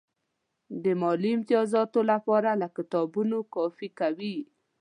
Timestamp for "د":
0.83-0.85